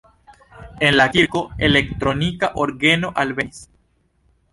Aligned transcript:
En 0.87 0.95
la 0.99 1.03
kirko 1.15 1.43
elektronika 1.67 2.49
orgeno 2.63 3.13
alvenis. 3.25 3.61